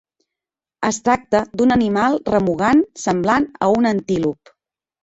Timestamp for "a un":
3.69-3.93